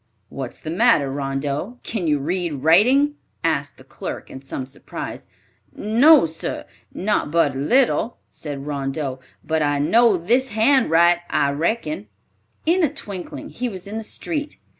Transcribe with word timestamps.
"What's 0.29 0.59
the 0.59 0.71
matter, 0.71 1.11
Rondeau? 1.11 1.77
Can 1.83 2.07
you 2.07 2.17
read 2.17 2.63
writing?" 2.63 3.17
asked 3.43 3.77
the 3.77 3.83
clerk 3.83 4.31
in 4.31 4.41
some 4.41 4.65
surprise. 4.65 5.27
"No, 5.75 6.25
sir, 6.25 6.65
not 6.91 7.29
but 7.29 7.53
a 7.53 7.59
little," 7.59 8.17
said 8.31 8.65
Rondeau; 8.65 9.19
"but 9.43 9.61
I 9.61 9.77
know 9.77 10.17
this 10.17 10.47
hand 10.47 10.89
write, 10.89 11.19
I 11.29 11.51
reckon." 11.51 12.07
In 12.65 12.81
a 12.83 12.91
twinkling, 12.91 13.49
he 13.49 13.69
was 13.69 13.85
in 13.85 13.97
the 13.99 14.03
street. 14.03 14.57